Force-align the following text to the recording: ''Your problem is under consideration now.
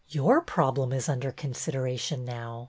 ''Your 0.21 0.41
problem 0.41 0.91
is 0.93 1.07
under 1.07 1.31
consideration 1.31 2.25
now. 2.25 2.59